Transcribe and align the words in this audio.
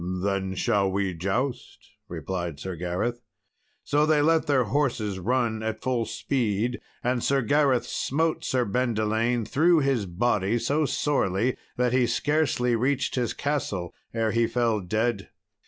"Then 0.03 0.55
will 0.67 0.91
we 0.91 1.13
joust," 1.13 1.77
replied 2.09 2.59
Sir 2.59 2.75
Gareth. 2.75 3.21
So 3.83 4.07
they 4.07 4.19
let 4.23 4.47
their 4.47 4.63
horses 4.63 5.19
run 5.19 5.61
at 5.61 5.83
full 5.83 6.05
speed, 6.07 6.81
and 7.03 7.23
Sir 7.23 7.43
Gareth 7.43 7.85
smote 7.85 8.43
Sir 8.43 8.65
Bendelaine 8.65 9.45
through 9.45 9.81
his 9.81 10.07
body 10.07 10.57
so 10.57 10.87
sorely 10.87 11.55
that 11.77 11.93
he 11.93 12.07
scarcely 12.07 12.75
reached 12.75 13.13
his 13.13 13.33
castle 13.35 13.93
ere 14.11 14.31
he 14.31 14.47
fell 14.47 14.79
dead. 14.79 15.29